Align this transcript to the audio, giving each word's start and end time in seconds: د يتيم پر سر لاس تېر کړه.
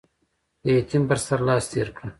د 0.63 0.65
يتيم 0.77 1.03
پر 1.09 1.19
سر 1.25 1.39
لاس 1.47 1.63
تېر 1.71 1.87
کړه. 1.95 2.09